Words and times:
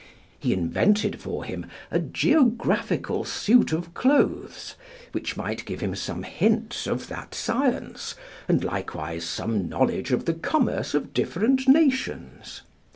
He 0.39 0.51
invented 0.51 1.21
for 1.21 1.43
him 1.43 1.67
a 1.91 1.99
geographical 1.99 3.23
suit 3.23 3.71
of 3.71 3.93
clothes, 3.93 4.73
which 5.11 5.37
might 5.37 5.63
give 5.63 5.79
him 5.79 5.93
some 5.93 6.23
hints 6.23 6.87
of 6.87 7.07
that 7.09 7.35
science, 7.35 8.15
and 8.47 8.63
likewise 8.63 9.25
some 9.25 9.69
knowledge 9.69 10.11
of 10.11 10.25
the 10.25 10.33
commerce 10.33 10.95
of 10.95 11.13
different 11.13 11.67
nations. 11.67 12.63